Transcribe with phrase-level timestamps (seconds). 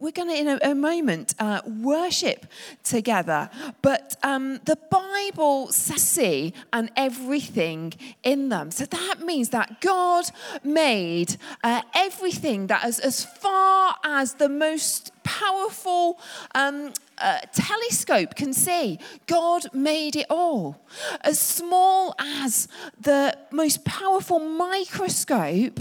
[0.00, 2.46] we're going to, in a, a moment, uh, worship
[2.82, 3.50] together.
[3.82, 8.70] But um, the Bible says see and everything in them.
[8.70, 10.24] So that means that God
[10.64, 16.18] made uh, everything that is as far as the most powerful
[16.54, 18.98] um, uh, telescope can see.
[19.26, 20.80] God made it all.
[21.20, 22.68] As small as
[23.00, 25.80] the most powerful microscope,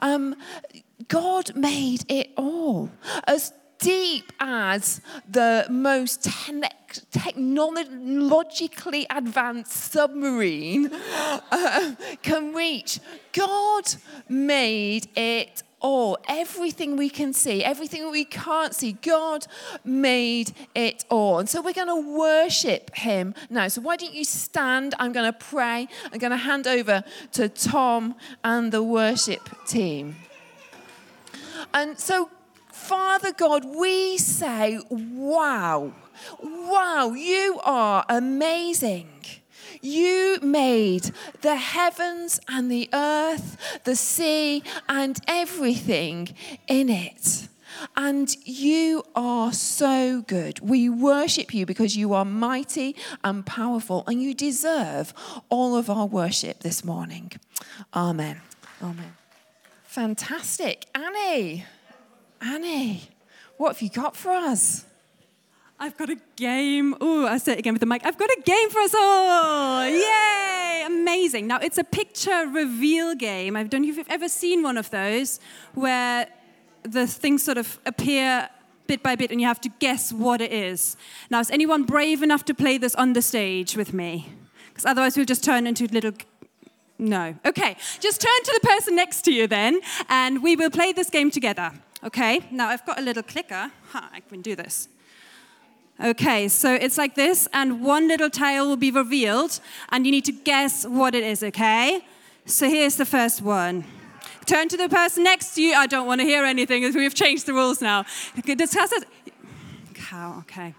[0.00, 0.34] um,
[1.06, 2.57] God made it all.
[3.26, 5.00] As deep as
[5.30, 6.62] the most te-
[7.10, 13.00] technologically advanced submarine uh, can reach,
[13.32, 13.84] God
[14.28, 16.18] made it all.
[16.28, 19.46] Everything we can see, everything we can't see, God
[19.84, 21.38] made it all.
[21.38, 23.68] And so we're going to worship Him now.
[23.68, 24.94] So why don't you stand?
[24.98, 25.86] I'm going to pray.
[26.12, 30.16] I'm going to hand over to Tom and the worship team.
[31.74, 32.30] And so,
[32.78, 35.92] Father God, we say, wow,
[36.42, 39.08] wow, you are amazing.
[39.82, 41.10] You made
[41.42, 46.34] the heavens and the earth, the sea, and everything
[46.66, 47.48] in it.
[47.96, 50.60] And you are so good.
[50.60, 55.12] We worship you because you are mighty and powerful, and you deserve
[55.48, 57.32] all of our worship this morning.
[57.94, 58.40] Amen.
[58.82, 59.12] Amen.
[59.84, 60.86] Fantastic.
[60.94, 61.64] Annie,
[62.40, 63.08] Annie,
[63.56, 64.84] what have you got for us?
[65.80, 66.96] I've got a game.
[67.00, 68.04] Oh, I say it again with the mic.
[68.04, 69.88] I've got a game for us all.
[69.88, 70.84] Yay!
[70.86, 71.46] Amazing.
[71.46, 73.56] Now, it's a picture reveal game.
[73.56, 75.38] I don't know if you've ever seen one of those
[75.74, 76.26] where
[76.82, 78.48] the things sort of appear
[78.88, 80.96] bit by bit and you have to guess what it is.
[81.30, 84.32] Now, is anyone brave enough to play this on the stage with me?
[84.70, 86.12] Because otherwise, we'll just turn into little.
[86.98, 87.36] No.
[87.44, 91.10] Okay, just turn to the person next to you then, and we will play this
[91.10, 91.72] game together.
[92.04, 93.72] Okay, now I've got a little clicker.
[93.90, 94.88] Ha, I can do this.
[96.00, 99.58] Okay, so it's like this, and one little tile will be revealed,
[99.90, 102.04] and you need to guess what it is, okay?
[102.46, 103.84] So here's the first one.
[104.46, 105.74] Turn to the person next to you.
[105.74, 108.04] I don't want to hear anything, we've changed the rules now.
[108.44, 109.08] Discuss it.
[109.94, 110.74] Cow, okay.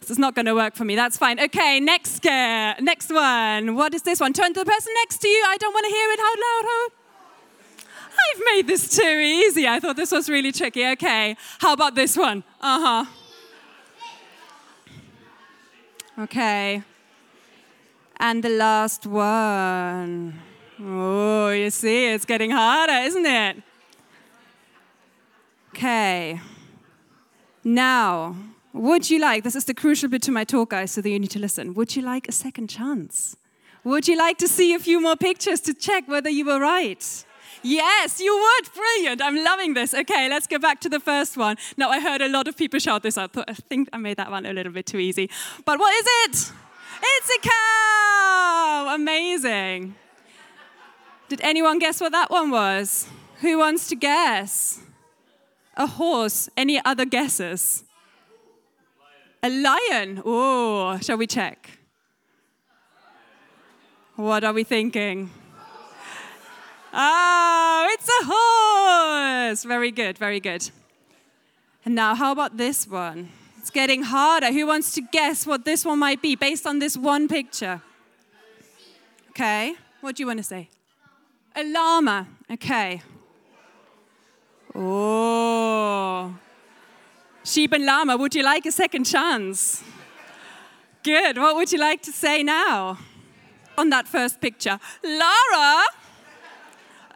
[0.00, 0.96] This is not going to work for me.
[0.96, 1.38] That's fine.
[1.38, 3.74] Okay, next, uh, next one.
[3.74, 4.32] What is this one?
[4.32, 5.44] Turn to the person next to you.
[5.46, 6.97] I don't want to hear it out loud.
[8.18, 9.66] I've made this too easy.
[9.66, 10.86] I thought this was really tricky.
[10.86, 12.44] Okay, how about this one?
[12.60, 13.12] Uh huh.
[16.18, 16.82] Okay.
[18.16, 20.40] And the last one.
[20.80, 23.62] Oh, you see, it's getting harder, isn't it?
[25.70, 26.40] Okay.
[27.62, 28.34] Now,
[28.72, 31.18] would you like, this is the crucial bit to my talk, guys, so that you
[31.20, 31.74] need to listen.
[31.74, 33.36] Would you like a second chance?
[33.84, 37.24] Would you like to see a few more pictures to check whether you were right?
[37.62, 38.74] Yes, you would.
[38.74, 39.22] Brilliant.
[39.22, 39.94] I'm loving this.
[39.94, 41.56] Okay, let's go back to the first one.
[41.76, 43.30] Now, I heard a lot of people shout this out.
[43.36, 45.30] I think I made that one a little bit too easy.
[45.64, 46.52] But what is it?
[47.02, 48.94] It's a cow.
[48.94, 49.94] Amazing.
[51.28, 53.06] Did anyone guess what that one was?
[53.40, 54.80] Who wants to guess?
[55.76, 56.48] A horse.
[56.56, 57.84] Any other guesses?
[59.42, 60.22] A lion.
[60.24, 61.78] Oh, shall we check?
[64.16, 65.30] What are we thinking?
[67.00, 69.62] Oh, it's a horse.
[69.62, 70.68] Very good, very good.
[71.84, 73.28] And now, how about this one?
[73.56, 74.50] It's getting harder.
[74.50, 77.82] Who wants to guess what this one might be based on this one picture?
[79.30, 80.68] Okay, what do you want to say?
[81.54, 82.26] A llama.
[82.50, 83.00] Okay.
[84.74, 86.34] Oh.
[87.44, 89.84] Sheep and llama, would you like a second chance?
[91.04, 91.38] Good.
[91.38, 92.98] What would you like to say now
[93.76, 94.80] on that first picture?
[95.04, 95.84] Lara?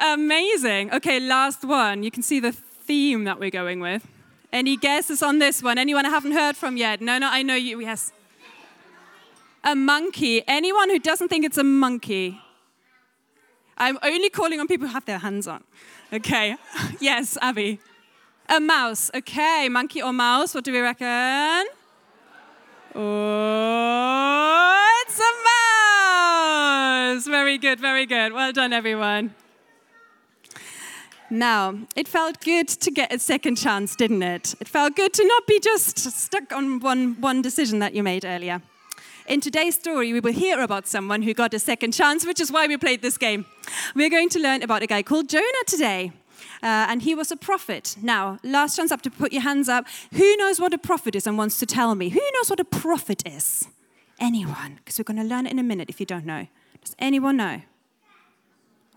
[0.03, 0.93] Amazing.
[0.93, 2.03] Okay, last one.
[2.03, 4.09] You can see the theme that we're going with.
[4.53, 5.79] Any guesses on this one?
[5.79, 7.01] Anyone I haven't heard from yet?
[7.01, 7.81] No, no, I know you.
[7.81, 8.13] Yes.
[9.63, 10.43] A monkey.
[10.49, 12.41] Anyone who doesn't think it's a monkey?
[13.79, 15.63] I'm only calling on people who have their hands on.
[16.13, 16.57] Okay.
[17.01, 17.79] yes, Abby.
[18.49, 19.09] A mouse.
[19.15, 20.53] Okay, monkey or mouse?
[20.53, 21.67] What do we reckon?
[22.95, 24.77] Oh,
[25.07, 25.33] it's a
[27.15, 27.27] mouse.
[27.27, 28.33] Very good, very good.
[28.33, 29.35] Well done, everyone.
[31.33, 34.55] Now, it felt good to get a second chance, didn't it?
[34.61, 38.27] It felt good to not be just stuck on one, one decision that you made
[38.27, 38.61] earlier.
[39.27, 42.53] In today's story, we will hear about someone who got a second chance, which is
[42.53, 43.47] why we played this game.
[43.95, 46.13] We're going to learn about a guy called Jonah today.
[46.63, 47.97] Uh, and he was a prophet.
[48.03, 49.87] Now, last chance up to put your hands up.
[50.13, 52.11] Who knows what a prophet is and wants to tell me?
[52.11, 53.69] Who knows what a prophet is?
[54.21, 54.75] Anyone?
[54.75, 56.47] Because we're going to learn it in a minute if you don't know.
[56.85, 57.63] Does anyone know?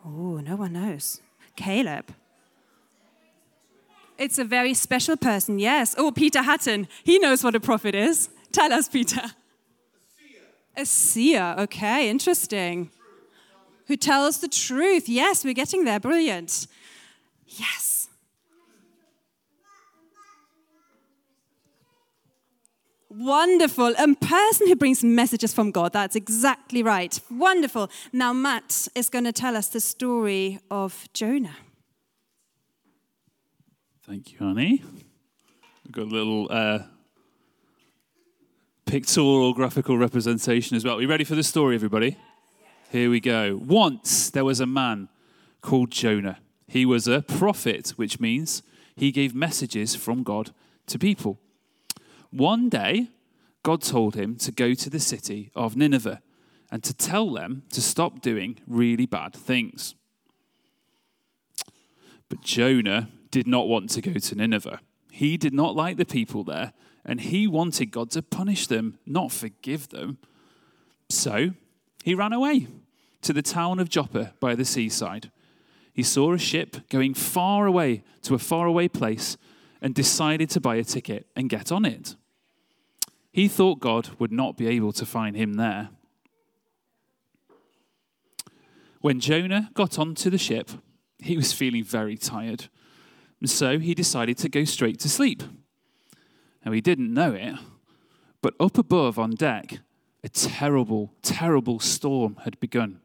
[0.06, 1.22] Oh, no one knows.
[1.56, 2.14] Caleb.
[4.18, 5.96] It's a very special person, yes.
[5.98, 8.30] Oh, Peter Hutton, He knows what a prophet is.
[8.52, 9.22] Tell us, Peter.
[9.22, 9.26] A
[10.18, 10.42] seer.
[10.78, 11.56] A seer.
[11.60, 12.92] Okay, interesting.
[13.88, 15.10] Who tells the truth.
[15.10, 16.00] Yes, we're getting there.
[16.00, 16.68] Brilliant.
[17.46, 18.08] Yes.
[23.10, 23.94] Wonderful.
[23.98, 25.94] A person who brings messages from God.
[25.94, 27.18] That's exactly right.
[27.32, 27.90] Wonderful.
[28.12, 31.56] Now, Matt is going to tell us the story of Jonah.
[34.08, 34.84] Thank you, honey.
[35.84, 36.84] We've got a little uh,
[38.86, 41.00] pictorial graphical representation as well.
[41.00, 42.16] Are you ready for the story, everybody?
[42.92, 43.60] Here we go.
[43.60, 45.10] Once there was a man
[45.62, 46.38] called Jonah.
[46.68, 48.62] He was a prophet, which means
[48.96, 50.52] he gave messages from God
[50.86, 51.40] to people.
[52.30, 53.08] One day,
[53.64, 56.22] God told him to go to the city of Nineveh
[56.70, 59.96] and to tell them to stop doing really bad things.
[62.30, 64.80] But Jonah did not want to go to Nineveh.
[65.12, 66.72] He did not like the people there,
[67.04, 70.20] and he wanted God to punish them, not forgive them.
[71.10, 71.50] So
[72.06, 72.68] he ran away
[73.24, 75.32] to the town of Joppa by the seaside.
[75.92, 79.36] He saw a ship going far away to a faraway place
[79.82, 82.16] and decided to buy a ticket and get on it.
[83.34, 85.90] He thought God would not be able to find him there.
[89.02, 90.72] When Jonah got onto the ship,
[91.20, 92.70] he was feeling very tired.
[93.40, 95.44] And so he decided to go straight to sleep.
[96.66, 97.56] Now, he didn't know it,
[98.42, 99.80] but up above on deck,
[100.24, 103.02] a terrible, terrible storm had begun.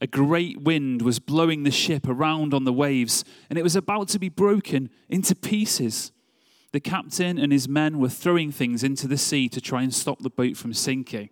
[0.00, 4.08] A great wind was blowing the ship around on the waves, and it was about
[4.08, 6.10] to be broken into pieces.
[6.72, 10.20] The captain and his men were throwing things into the sea to try and stop
[10.20, 11.28] the boat from sinking,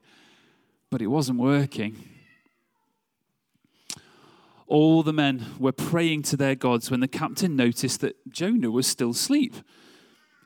[0.91, 2.09] but it wasn't working.
[4.69, 8.87] All the men were praying to their gods when the captain noticed that Jonah was
[8.87, 9.55] still asleep.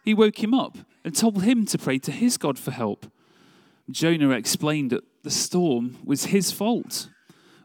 [0.04, 3.06] He woke him up and told him to pray to his God for help.
[3.90, 7.08] Jonah explained that the storm was his fault.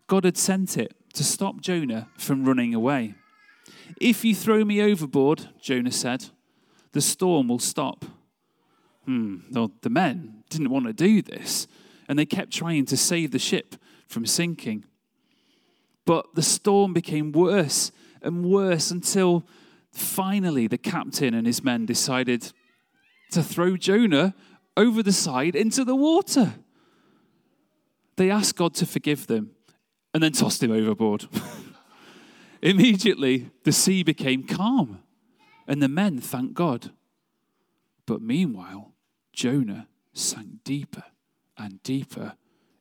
[0.07, 3.13] God had sent it to stop Jonah from running away.
[4.01, 6.25] If you throw me overboard, Jonah said,
[6.93, 8.05] the storm will stop.
[9.05, 11.67] Hmm, well, the men didn't want to do this,
[12.07, 13.75] and they kept trying to save the ship
[14.07, 14.85] from sinking.
[16.07, 19.45] But the storm became worse and worse until
[19.91, 22.53] finally the captain and his men decided
[23.31, 24.33] to throw Jonah
[24.77, 26.53] over the side into the water.
[28.15, 29.51] They asked God to forgive them
[30.13, 31.25] and then tossed him overboard.
[32.61, 34.99] Immediately, the sea became calm
[35.67, 36.91] and the men thanked God.
[38.05, 38.93] But meanwhile,
[39.33, 41.03] Jonah sank deeper
[41.57, 42.35] and deeper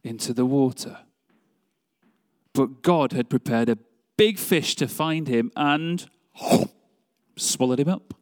[0.04, 0.98] into the water.
[2.56, 3.76] But God had prepared a
[4.16, 6.08] big fish to find him and
[7.36, 8.14] swallowed him up.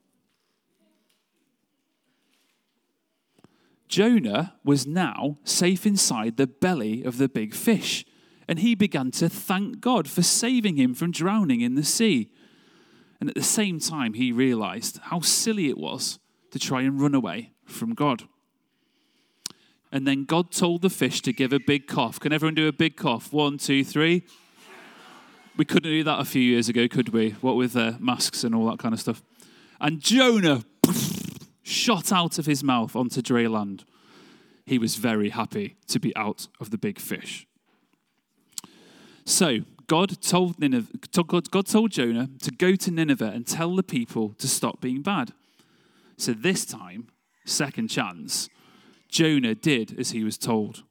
[3.86, 8.04] Jonah was now safe inside the belly of the big fish,
[8.48, 12.32] and he began to thank God for saving him from drowning in the sea.
[13.20, 16.18] And at the same time, he realized how silly it was
[16.50, 18.24] to try and run away from God.
[19.94, 22.18] And then God told the fish to give a big cough.
[22.18, 23.32] Can everyone do a big cough?
[23.32, 24.24] One, two, three.
[25.56, 27.30] We couldn't do that a few years ago, could we?
[27.40, 29.22] What with uh, masks and all that kind of stuff.
[29.80, 30.64] And Jonah
[31.62, 33.84] shot out of his mouth onto dry land.
[34.66, 37.46] He was very happy to be out of the big fish.
[39.24, 44.34] So God told Nineveh, God told Jonah to go to Nineveh and tell the people
[44.38, 45.34] to stop being bad.
[46.16, 47.10] So this time,
[47.44, 48.48] second chance,
[49.14, 50.82] Jonah did as he was told.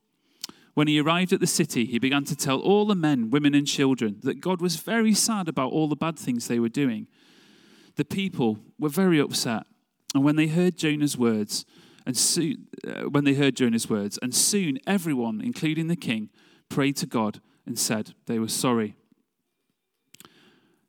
[0.72, 3.66] When he arrived at the city, he began to tell all the men, women, and
[3.66, 7.06] children that God was very sad about all the bad things they were doing.
[7.96, 9.64] The people were very upset,
[10.14, 11.66] and when they heard Jonah's words,
[12.06, 16.30] and soon, uh, when they heard Jonah's words, and soon everyone, including the king,
[16.70, 18.96] prayed to God and said they were sorry.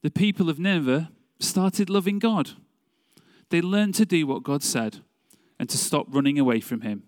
[0.04, 2.52] The people of Nineveh started loving God.
[3.50, 5.00] They learned to do what God said
[5.60, 7.04] and to stop running away from Him.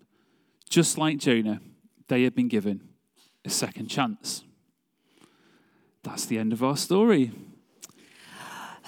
[0.68, 1.60] Just like Jonah,
[2.08, 2.82] they had been given
[3.44, 4.44] a second chance.
[6.02, 7.32] That's the end of our story.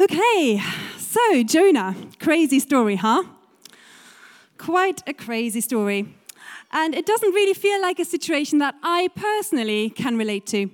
[0.01, 0.63] Okay,
[0.99, 3.25] so Jonah, crazy story, huh?
[4.59, 6.15] Quite a crazy story.
[6.73, 10.71] And it doesn't really feel like a situation that I personally can relate to.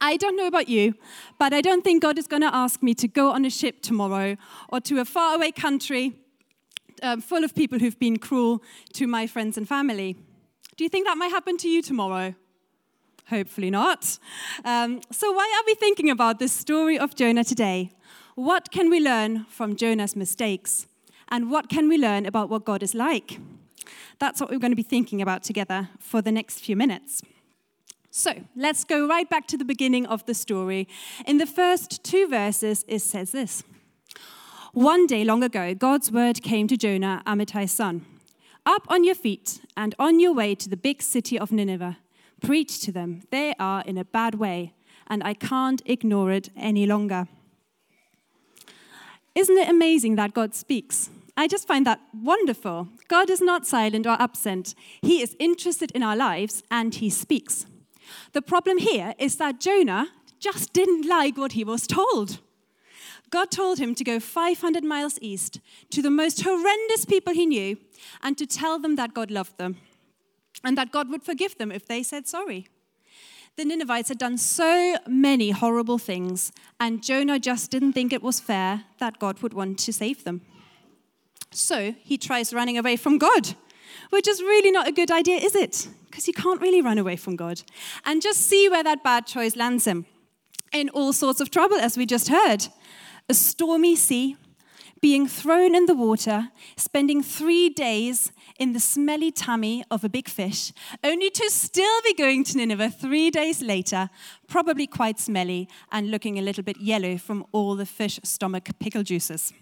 [0.00, 0.94] I don't know about you,
[1.38, 3.82] but I don't think God is going to ask me to go on a ship
[3.82, 4.36] tomorrow
[4.68, 6.16] or to a faraway country
[7.02, 8.62] um, full of people who've been cruel
[8.94, 10.16] to my friends and family.
[10.76, 12.34] Do you think that might happen to you tomorrow?
[13.28, 14.18] Hopefully not.
[14.64, 17.90] Um, so, why are we thinking about this story of Jonah today?
[18.34, 20.86] What can we learn from Jonah's mistakes?
[21.28, 23.38] And what can we learn about what God is like?
[24.18, 27.22] That's what we're going to be thinking about together for the next few minutes.
[28.10, 30.86] So let's go right back to the beginning of the story.
[31.26, 33.64] In the first two verses, it says this
[34.74, 38.06] One day long ago, God's word came to Jonah, Amittai's son
[38.64, 41.98] Up on your feet and on your way to the big city of Nineveh.
[42.40, 43.20] Preach to them.
[43.30, 44.72] They are in a bad way,
[45.08, 47.28] and I can't ignore it any longer.
[49.34, 51.10] Isn't it amazing that God speaks?
[51.36, 52.88] I just find that wonderful.
[53.08, 54.74] God is not silent or absent.
[55.02, 57.66] He is interested in our lives and he speaks.
[58.32, 60.08] The problem here is that Jonah
[60.40, 62.40] just didn't like what he was told.
[63.32, 65.58] God told him to go 500 miles east
[65.90, 67.78] to the most horrendous people he knew
[68.22, 69.78] and to tell them that God loved them
[70.62, 72.68] and that God would forgive them if they said sorry.
[73.56, 78.40] The Ninevites had done so many horrible things, and Jonah just didn't think it was
[78.40, 80.40] fair that God would want to save them.
[81.50, 83.54] So he tries running away from God,
[84.08, 85.88] which is really not a good idea, is it?
[86.06, 87.60] Because you can't really run away from God.
[88.06, 90.06] And just see where that bad choice lands him
[90.72, 92.68] in all sorts of trouble, as we just heard.
[93.32, 94.36] A stormy sea,
[95.00, 100.28] being thrown in the water, spending three days in the smelly tummy of a big
[100.28, 100.70] fish,
[101.02, 104.10] only to still be going to Nineveh three days later,
[104.48, 109.02] probably quite smelly and looking a little bit yellow from all the fish stomach pickle
[109.02, 109.54] juices.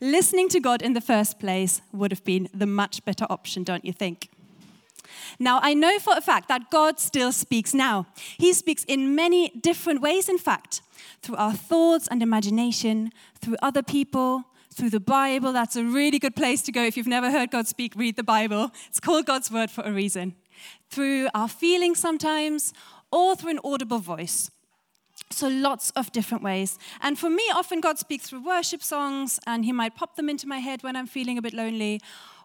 [0.00, 3.84] Listening to God in the first place would have been the much better option, don't
[3.84, 4.30] you think?
[5.38, 8.06] Now, I know for a fact that God still speaks now.
[8.38, 10.80] He speaks in many different ways, in fact,
[11.22, 15.52] through our thoughts and imagination, through other people, through the Bible.
[15.52, 16.84] That's a really good place to go.
[16.84, 18.70] If you've never heard God speak, read the Bible.
[18.88, 20.34] It's called God's Word for a reason.
[20.90, 22.72] Through our feelings sometimes,
[23.10, 24.50] or through an audible voice.
[25.30, 26.78] So, lots of different ways.
[27.00, 30.46] And for me, often God speaks through worship songs, and He might pop them into
[30.46, 32.00] my head when I'm feeling a bit lonely,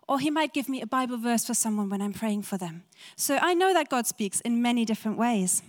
[0.08, 2.84] or He might give me a Bible verse for someone when I'm praying for them.
[3.16, 5.62] So, I know that God speaks in many different ways.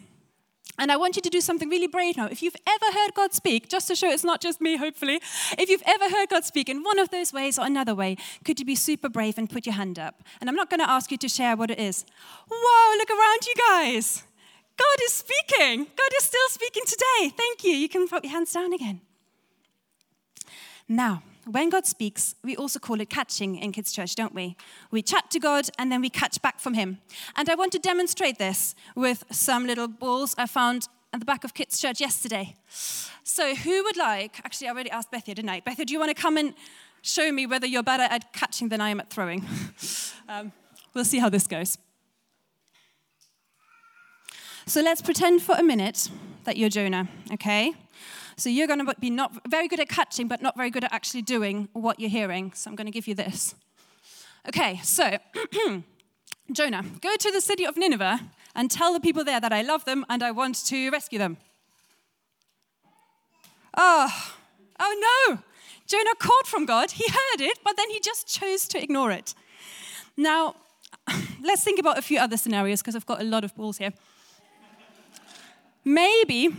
[0.79, 2.27] And I want you to do something really brave now.
[2.27, 5.21] If you've ever heard God speak, just to show it's not just me, hopefully,
[5.59, 8.59] if you've ever heard God speak in one of those ways or another way, could
[8.59, 10.23] you be super brave and put your hand up?
[10.41, 12.07] And I'm not going to ask you to share what it is.
[12.51, 14.23] Whoa, look around you guys.
[14.77, 15.85] God is speaking.
[15.85, 17.35] God is still speaking today.
[17.37, 17.73] Thank you.
[17.73, 19.03] You can put your hands down again.
[20.89, 24.57] Now, when God speaks, we also call it catching in Kids Church, don't we?
[24.91, 26.99] We chat to God and then we catch back from Him.
[27.37, 31.45] And I want to demonstrate this with some little balls I found at the back
[31.45, 32.57] of Kids Church yesterday.
[33.25, 35.61] So, who would like, actually, I already asked Bethia, didn't I?
[35.61, 36.55] Bethia, do you want to come and
[37.03, 39.45] show me whether you're better at catching than I am at throwing?
[40.29, 40.53] um,
[40.95, 41.77] we'll see how this goes.
[44.67, 46.09] So let's pretend for a minute
[46.45, 47.75] that you're Jonah, okay?
[48.37, 50.93] So you're going to be not very good at catching, but not very good at
[50.93, 52.53] actually doing what you're hearing.
[52.55, 53.55] So I'm going to give you this.
[54.49, 55.19] Okay, so
[56.53, 58.21] Jonah, go to the city of Nineveh
[58.55, 61.37] and tell the people there that I love them and I want to rescue them.
[63.77, 64.35] Oh,
[64.79, 65.39] oh no!
[65.87, 66.91] Jonah called from God.
[66.91, 69.35] He heard it, but then he just chose to ignore it.
[70.17, 70.57] Now,
[71.43, 73.93] let's think about a few other scenarios because I've got a lot of balls here.
[75.85, 76.55] Maybe,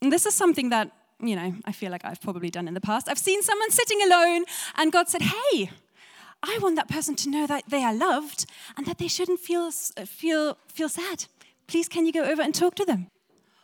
[0.00, 2.80] and this is something that, you know, I feel like I've probably done in the
[2.80, 3.08] past.
[3.08, 4.44] I've seen someone sitting alone
[4.76, 5.70] and God said, hey,
[6.42, 8.46] I want that person to know that they are loved
[8.76, 11.26] and that they shouldn't feel, uh, feel, feel sad.
[11.66, 13.08] Please, can you go over and talk to them?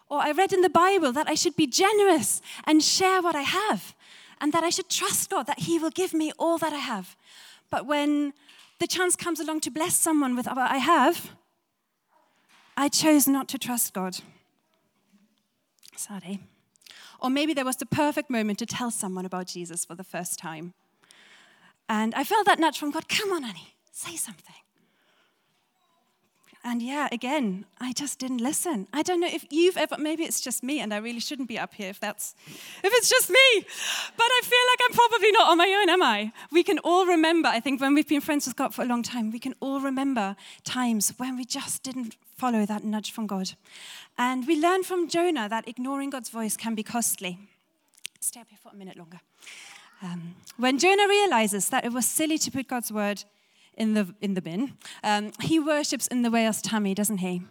[0.09, 3.43] Or I read in the Bible that I should be generous and share what I
[3.43, 3.95] have,
[4.41, 7.17] and that I should trust God that He will give me all that I have.
[7.71, 8.33] But when
[8.79, 11.31] the chance comes along to bless someone with what I have,
[12.77, 14.19] I chose not to trust God.
[15.97, 16.41] Sorry.
[17.20, 20.38] Or maybe there was the perfect moment to tell someone about Jesus for the first
[20.38, 20.75] time.
[21.88, 24.54] And I felt that nudge from God come on, honey, say something.
[26.68, 28.88] And yeah, again, I just didn't listen.
[28.92, 31.61] I don't know if you've ever, maybe it's just me, and I really shouldn't be
[31.61, 33.64] up here if that's, if it's just me.
[34.16, 36.32] But I feel like I'm probably not on my own, am I?
[36.50, 39.04] We can all remember, I think when we've been friends with God for a long
[39.04, 43.52] time, we can all remember times when we just didn't follow that nudge from God.
[44.18, 47.38] And we learn from Jonah that ignoring God's voice can be costly.
[48.18, 49.20] Stay up here for a minute longer.
[50.02, 53.23] Um, when Jonah realizes that it was silly to put God's word
[53.76, 54.75] in the, in the bin.
[55.02, 57.42] Um, he worships in the whale's tummy, doesn't he?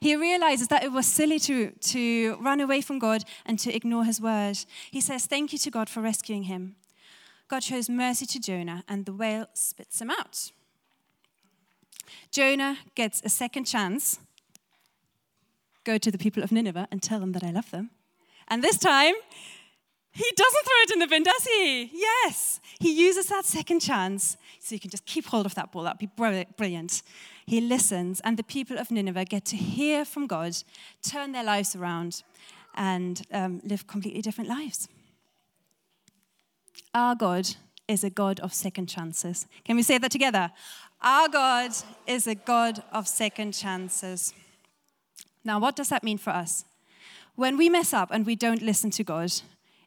[0.00, 4.04] He realizes that it was silly to, to run away from God and to ignore
[4.04, 4.58] his word.
[4.90, 6.76] He says, Thank you to God for rescuing him.
[7.48, 10.50] God shows mercy to Jonah, and the whale spits him out.
[12.30, 14.18] Jonah gets a second chance.
[15.84, 17.90] Go to the people of Nineveh and tell them that I love them.
[18.48, 19.14] And this time,
[20.16, 21.90] He doesn't throw it in the bin, does he?
[21.92, 22.58] Yes.
[22.80, 25.82] He uses that second chance so you can just keep hold of that ball.
[25.82, 26.08] That'd be
[26.56, 27.02] brilliant.
[27.44, 30.56] He listens, and the people of Nineveh get to hear from God,
[31.02, 32.22] turn their lives around,
[32.74, 34.88] and um, live completely different lives.
[36.94, 37.54] Our God
[37.86, 39.46] is a God of second chances.
[39.64, 40.50] Can we say that together?
[41.02, 41.72] Our God
[42.06, 44.32] is a God of second chances.
[45.44, 46.64] Now, what does that mean for us?
[47.34, 49.30] When we mess up and we don't listen to God,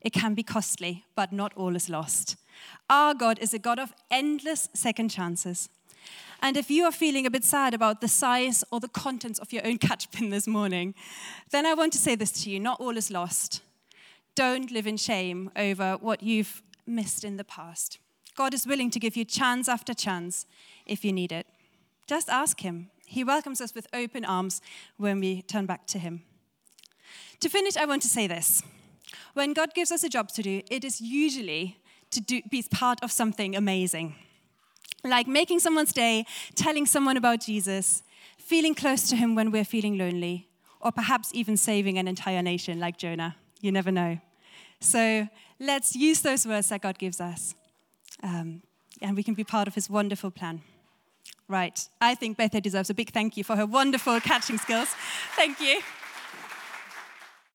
[0.01, 2.35] it can be costly, but not all is lost.
[2.89, 5.69] Our God is a God of endless second chances.
[6.41, 9.51] And if you are feeling a bit sad about the size or the contents of
[9.51, 10.95] your own catch bin this morning,
[11.51, 13.61] then I want to say this to you not all is lost.
[14.35, 17.99] Don't live in shame over what you've missed in the past.
[18.35, 20.45] God is willing to give you chance after chance
[20.85, 21.45] if you need it.
[22.07, 22.89] Just ask Him.
[23.05, 24.61] He welcomes us with open arms
[24.97, 26.23] when we turn back to Him.
[27.41, 28.63] To finish, I want to say this.
[29.39, 31.77] When God gives us a job to do, it is usually
[32.11, 34.15] to do, be part of something amazing.
[35.01, 38.03] Like making someone's day, telling someone about Jesus,
[38.37, 40.49] feeling close to him when we're feeling lonely,
[40.81, 43.37] or perhaps even saving an entire nation like Jonah.
[43.61, 44.19] You never know.
[44.81, 47.55] So let's use those words that God gives us,
[48.21, 48.61] um,
[49.01, 50.63] and we can be part of his wonderful plan.
[51.47, 51.79] Right.
[52.01, 54.89] I think Betha deserves a big thank you for her wonderful catching skills.
[55.37, 55.79] Thank you.